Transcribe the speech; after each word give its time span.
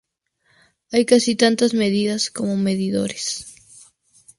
Hay 0.91 1.05
casi 1.05 1.35
tantas 1.35 1.75
medidas 1.75 2.31
como 2.31 2.57
medidores. 2.57 3.45